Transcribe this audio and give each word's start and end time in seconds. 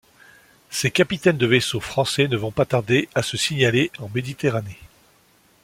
Ces 0.71 0.89
capitaines 0.89 1.37
de 1.37 1.45
vaisseaux 1.45 1.79
français 1.79 2.27
ne 2.27 2.35
vont 2.35 2.49
pas 2.49 2.65
tarder 2.65 3.07
à 3.13 3.21
se 3.21 3.37
signaler 3.37 3.91
en 3.99 4.09
Méditerranée. 4.09 4.79